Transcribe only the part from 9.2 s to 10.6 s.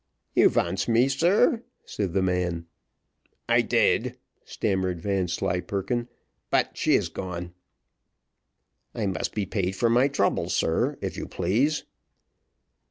be paid for my trouble,